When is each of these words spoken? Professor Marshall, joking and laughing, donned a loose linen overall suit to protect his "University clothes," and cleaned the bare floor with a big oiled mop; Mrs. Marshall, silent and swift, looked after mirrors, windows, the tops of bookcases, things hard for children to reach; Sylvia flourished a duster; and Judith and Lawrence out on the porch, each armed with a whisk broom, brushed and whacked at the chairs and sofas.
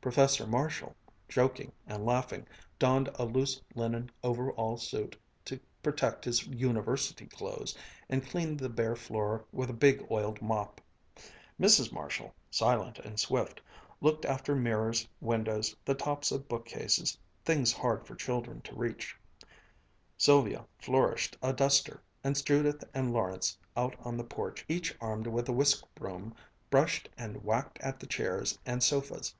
Professor 0.00 0.46
Marshall, 0.46 0.94
joking 1.28 1.72
and 1.84 2.06
laughing, 2.06 2.46
donned 2.78 3.08
a 3.16 3.24
loose 3.24 3.60
linen 3.74 4.08
overall 4.22 4.76
suit 4.76 5.16
to 5.44 5.58
protect 5.82 6.24
his 6.24 6.46
"University 6.46 7.26
clothes," 7.26 7.76
and 8.08 8.24
cleaned 8.24 8.60
the 8.60 8.68
bare 8.68 8.94
floor 8.94 9.44
with 9.50 9.68
a 9.68 9.72
big 9.72 10.06
oiled 10.08 10.40
mop; 10.40 10.80
Mrs. 11.60 11.90
Marshall, 11.92 12.32
silent 12.52 13.00
and 13.00 13.18
swift, 13.18 13.60
looked 14.00 14.24
after 14.24 14.54
mirrors, 14.54 15.08
windows, 15.20 15.74
the 15.84 15.96
tops 15.96 16.30
of 16.30 16.46
bookcases, 16.46 17.18
things 17.44 17.72
hard 17.72 18.06
for 18.06 18.14
children 18.14 18.60
to 18.60 18.76
reach; 18.76 19.16
Sylvia 20.16 20.64
flourished 20.78 21.36
a 21.42 21.52
duster; 21.52 22.00
and 22.22 22.40
Judith 22.46 22.84
and 22.94 23.12
Lawrence 23.12 23.58
out 23.76 23.96
on 24.04 24.16
the 24.16 24.22
porch, 24.22 24.64
each 24.68 24.94
armed 25.00 25.26
with 25.26 25.48
a 25.48 25.52
whisk 25.52 25.84
broom, 25.96 26.32
brushed 26.70 27.08
and 27.18 27.42
whacked 27.42 27.80
at 27.80 27.98
the 27.98 28.06
chairs 28.06 28.56
and 28.64 28.84
sofas. 28.84 29.34